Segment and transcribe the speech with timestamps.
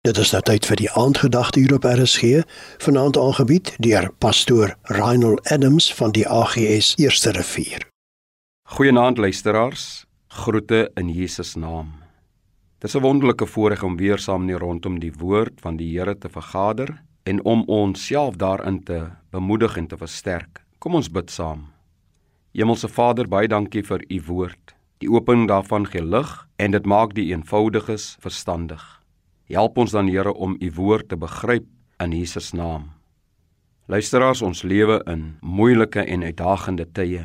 [0.00, 2.38] Dit is nou tyd vir die aandgedagte hier op RSG,
[2.80, 7.82] vanaand aangebied deur pastoor Reinhold Adams van die AGS Eerste Rivier.
[8.72, 11.90] Goeienaand luisteraars, groete in Jesus naam.
[12.80, 16.18] Dit is 'n wonderlike voorreg om weer saam hier rondom die woord van die Here
[16.18, 20.64] te vergader en om onsself daarin te bemoedig en te versterk.
[20.78, 21.66] Kom ons bid saam.
[22.52, 24.74] Hemelse Vader, baie dankie vir u woord.
[24.98, 29.00] Die opening daarvan gee lig en dit maak die eenvoudiges verstandig.
[29.50, 31.64] Help ons dan Here om u woord te begryp
[31.98, 32.84] in Jesus naam.
[33.90, 37.24] Luisteraars, ons lewe in moeilike en uitdagende tye.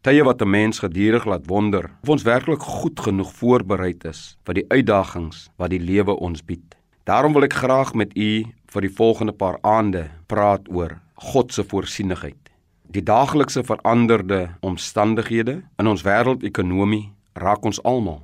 [0.00, 4.54] Tye wat 'n mens gedurig laat wonder of ons werklik goed genoeg voorberei is vir
[4.54, 6.76] die uitdagings wat die lewe ons bied.
[7.04, 11.64] Daarom wil ek graag met u vir die volgende paar aande praat oor God se
[11.64, 12.50] voorsienigheid.
[12.88, 18.22] Die daaglikse veranderde omstandighede in ons wêreldekonomie raak ons almal.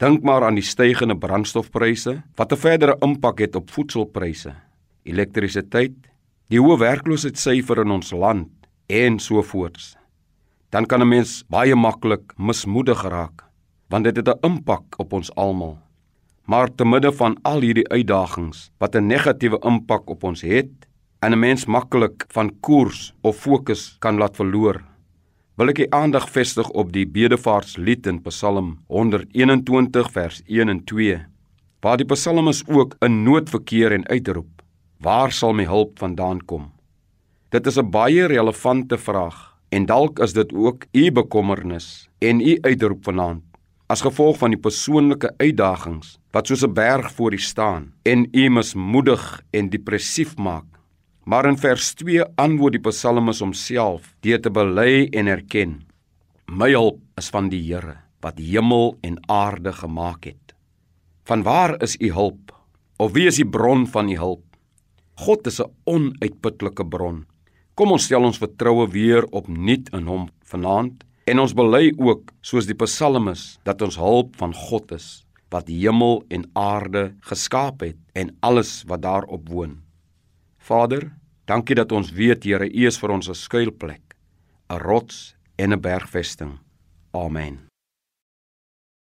[0.00, 4.54] Dink maar aan die stygende brandstofpryse wat 'n verdere impak het op voedselpryse,
[5.04, 5.96] elektrisiteit,
[6.48, 8.48] die hoë werkloosheidssyfer in ons land
[8.86, 9.96] en so voorts.
[10.70, 13.44] Dan kan 'n mens baie maklik mismoedig raak
[13.88, 15.78] want dit het 'n impak op ons almal.
[16.44, 20.88] Maar te midde van al hierdie uitdagings wat 'n negatiewe impak op ons het,
[21.20, 24.84] en 'n mens maklik van koers of fokus kan laat verloor,
[25.60, 31.18] wil ek die aandag vestig op die bedevaartslied in Psalm 121 vers 1 en 2
[31.84, 34.62] waar die psalmis ook 'n nood verkeer en uitroep
[35.04, 36.72] waar sal my hulp vandaan kom?
[37.50, 39.36] Dit is 'n baie relevante vraag
[39.68, 43.44] en dalk is dit ook u bekommernis en u uitroep vanaand
[43.86, 48.48] as gevolg van die persoonlike uitdagings wat soos 'n berg voor u staan en u
[48.48, 50.79] mismoedig en depressief maak
[51.30, 55.76] Maar in vers 2 antwoord die psalmis homself deur te bely en erken:
[56.50, 60.54] My hulp is van die Here wat hemel en aarde gemaak het.
[61.30, 62.50] Vanwaar is u hulp?
[62.98, 64.42] Of wie is die bron van u hulp?
[65.22, 67.26] God is 'n onuitputlike bron.
[67.74, 72.66] Kom ons stel ons vertroue weer opnuut in hom vanaand en ons bely ook soos
[72.66, 78.36] die psalmis dat ons hulp van God is wat hemel en aarde geskaap het en
[78.40, 79.78] alles wat daarop woon.
[80.58, 81.19] Vader,
[81.50, 84.14] dankie dat ons weet Here, U is vir ons 'n skuilplek,
[84.70, 86.58] 'n rots en 'n bergvesting.
[87.12, 87.66] Amen.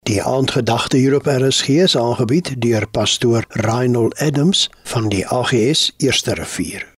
[0.05, 6.33] Die aandgedagte hier op RSG is aangebied deur pastoor Reinhold Adams van die AGS Eerste
[6.33, 6.94] Rivier.